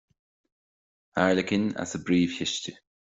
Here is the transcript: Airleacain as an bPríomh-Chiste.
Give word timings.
Airleacain 1.15 1.75
as 1.75 1.93
an 1.93 2.03
bPríomh-Chiste. 2.05 2.71